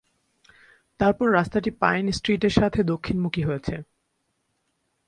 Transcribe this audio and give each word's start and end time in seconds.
তারপর 0.99 1.27
রাস্তাটি 1.31 1.69
পাইন 1.81 2.05
স্ট্রিটের 2.11 2.53
সাথে 2.59 2.79
দক্ষিণমুখী 2.83 3.43
হয়েছে। 3.43 3.75